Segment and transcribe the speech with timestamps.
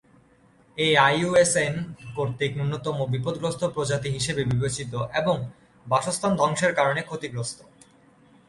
[0.77, 1.75] এটি আইইউসিএন
[2.15, 5.35] কর্তৃক ন্যূনতম বিপদগ্রস্ত প্রজাতি হিসেবে বিবেচিত এবং
[5.85, 7.59] বাসস্থান ধ্বংসের কারণে ক্ষতিগ্রস্ত।